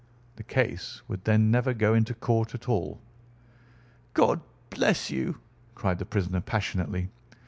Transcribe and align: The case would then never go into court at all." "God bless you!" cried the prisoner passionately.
The 0.37 0.41
case 0.43 1.03
would 1.07 1.25
then 1.25 1.51
never 1.51 1.75
go 1.75 1.93
into 1.93 2.15
court 2.15 2.55
at 2.55 2.67
all." 2.67 2.99
"God 4.15 4.41
bless 4.71 5.11
you!" 5.11 5.39
cried 5.75 5.99
the 5.99 6.07
prisoner 6.07 6.41
passionately. 6.41 7.11